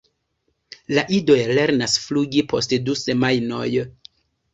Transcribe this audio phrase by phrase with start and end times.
[0.97, 3.69] La idoj lernas flugi post du semajnoj.